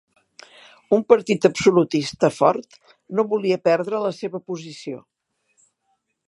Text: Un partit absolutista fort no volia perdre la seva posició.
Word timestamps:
Un 0.95 1.01
partit 1.11 1.45
absolutista 1.49 2.31
fort 2.37 2.79
no 3.19 3.27
volia 3.35 3.61
perdre 3.69 4.01
la 4.07 4.13
seva 4.23 4.43
posició. 4.49 5.05